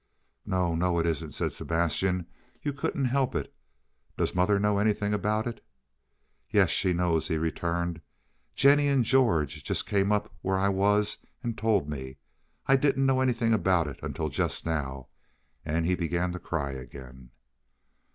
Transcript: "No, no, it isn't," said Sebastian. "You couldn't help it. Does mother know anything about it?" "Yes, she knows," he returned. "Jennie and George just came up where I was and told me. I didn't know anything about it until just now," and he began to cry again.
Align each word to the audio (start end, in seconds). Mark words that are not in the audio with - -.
"No, 0.47 0.73
no, 0.73 0.97
it 0.97 1.05
isn't," 1.05 1.31
said 1.35 1.53
Sebastian. 1.53 2.25
"You 2.63 2.73
couldn't 2.73 3.05
help 3.05 3.35
it. 3.35 3.53
Does 4.17 4.33
mother 4.33 4.59
know 4.59 4.79
anything 4.79 5.13
about 5.13 5.45
it?" 5.45 5.63
"Yes, 6.49 6.71
she 6.71 6.91
knows," 6.91 7.27
he 7.27 7.37
returned. 7.37 8.01
"Jennie 8.55 8.87
and 8.87 9.03
George 9.05 9.63
just 9.63 9.85
came 9.85 10.11
up 10.11 10.33
where 10.41 10.57
I 10.57 10.69
was 10.69 11.19
and 11.43 11.55
told 11.55 11.87
me. 11.87 12.17
I 12.65 12.77
didn't 12.77 13.05
know 13.05 13.21
anything 13.21 13.53
about 13.53 13.85
it 13.87 13.99
until 14.01 14.29
just 14.29 14.65
now," 14.65 15.07
and 15.63 15.85
he 15.85 15.93
began 15.93 16.31
to 16.31 16.39
cry 16.39 16.71
again. 16.71 17.29